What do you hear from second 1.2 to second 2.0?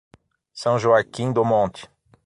do Monte